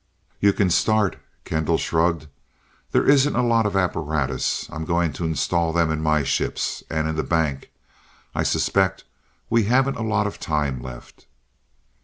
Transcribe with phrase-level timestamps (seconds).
[0.39, 2.25] "You can start." Kendall shrugged.
[2.91, 4.67] "There isn't a lot of apparatus.
[4.71, 7.69] I'm going to install them in my ships, and in the bank.
[8.33, 9.03] I suspect
[9.47, 11.27] we haven't a lot of time left."